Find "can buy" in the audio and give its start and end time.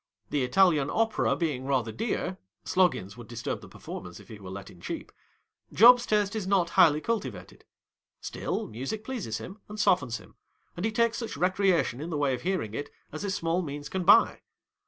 13.89-14.39